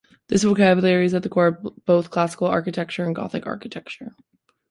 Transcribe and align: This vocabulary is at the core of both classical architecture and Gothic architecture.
This 0.29 0.41
vocabulary 0.43 1.05
is 1.05 1.13
at 1.13 1.21
the 1.21 1.29
core 1.29 1.45
of 1.63 1.85
both 1.85 2.09
classical 2.09 2.47
architecture 2.47 3.05
and 3.05 3.13
Gothic 3.15 3.45
architecture. 3.45 4.15